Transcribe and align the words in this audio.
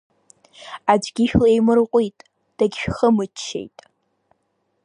Аӡәгьы 0.91 1.23
шәлаимырҟәит, 1.29 2.17
дагьышәхымччеит… 2.57 3.77